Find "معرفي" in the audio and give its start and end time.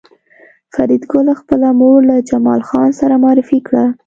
3.23-3.59